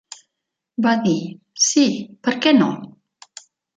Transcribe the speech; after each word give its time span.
Va 0.85 0.93
dir, 1.03 1.19
"Sí, 1.65 1.85
per 2.29 2.35
què 2.47 2.55
no?". 2.61 2.71